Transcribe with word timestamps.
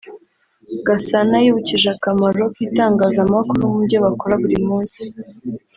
Gasana 0.87 1.35
yibukije 1.43 1.87
akamaro 1.95 2.43
k’itangazamakuru 2.55 3.61
mu 3.71 3.79
byo 3.85 3.97
bakora 4.05 4.33
buri 4.41 4.57
munsi 4.67 5.01